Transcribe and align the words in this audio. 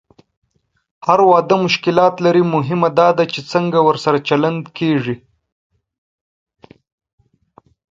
هر 1.07 1.19
واده 1.31 1.55
مشکلات 1.65 2.13
لري، 2.25 2.43
مهمه 2.55 2.89
دا 2.99 3.09
ده 3.17 3.23
چې 3.33 3.39
څنګه 3.51 3.79
ورسره 3.87 4.17
چلند 4.27 4.63
کېږي. 4.77 5.15